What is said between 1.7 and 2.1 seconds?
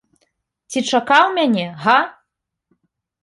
га?